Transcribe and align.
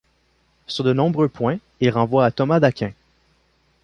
Sur 0.65 0.83
de 0.83 0.93
nombreux 0.93 1.29
points, 1.29 1.59
il 1.79 1.91
renvoie 1.91 2.25
à 2.25 2.31
Thomas 2.31 2.59
d'Aquin. 2.59 2.91